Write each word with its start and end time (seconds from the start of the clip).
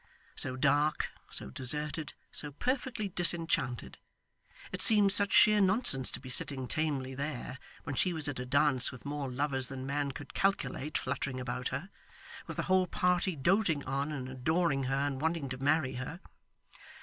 So 0.35 0.55
dark, 0.55 1.09
so 1.29 1.51
deserted, 1.51 2.13
so 2.31 2.51
perfectly 2.53 3.07
disenchanted. 3.09 3.99
It 4.71 4.81
seemed 4.81 5.11
such 5.13 5.31
sheer 5.31 5.61
nonsense 5.61 6.09
to 6.09 6.19
be 6.19 6.27
sitting 6.27 6.67
tamely 6.67 7.13
there, 7.13 7.59
when 7.83 7.93
she 7.95 8.11
was 8.11 8.27
at 8.27 8.39
a 8.39 8.45
dance 8.47 8.91
with 8.91 9.05
more 9.05 9.31
lovers 9.31 9.67
than 9.67 9.85
man 9.85 10.11
could 10.11 10.33
calculate 10.33 10.97
fluttering 10.97 11.39
about 11.39 11.67
her 11.69 11.91
with 12.47 12.57
the 12.57 12.63
whole 12.63 12.87
party 12.87 13.35
doting 13.35 13.83
on 13.85 14.11
and 14.11 14.27
adoring 14.27 14.85
her, 14.85 14.95
and 14.95 15.21
wanting 15.21 15.49
to 15.49 15.59
marry 15.63 15.93
her. 15.97 16.19